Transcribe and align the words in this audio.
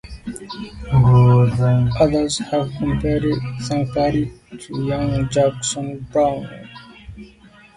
Others 1.99 2.39
have 2.39 2.71
compared 2.79 3.21
Thudpucker 3.61 4.59
to 4.59 4.73
a 4.73 4.83
young 4.83 5.29
Jackson 5.29 5.99
Browne. 6.11 6.67